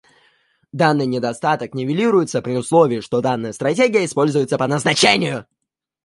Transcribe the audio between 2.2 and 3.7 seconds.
при условии, что данная